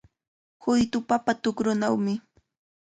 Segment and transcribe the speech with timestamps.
[0.63, 2.13] Huytu papa tukrunawmi.